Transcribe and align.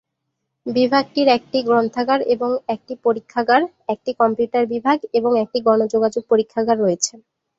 বিভাগটির 0.65 1.27
একটি 1.37 1.57
গ্রন্থাগার 1.67 2.19
এবং 2.33 2.49
একটি 2.67 2.93
পরীক্ষাগার, 3.05 3.61
একটি 3.87 4.11
কম্পিউটার 4.19 4.63
বিভাগ 4.73 4.97
এবং 5.13 5.31
একটি 5.43 5.59
গণ 5.67 5.79
যোগাযোগ 5.93 6.23
পরীক্ষাগার 6.29 6.77
রয়েছে। 6.79 7.13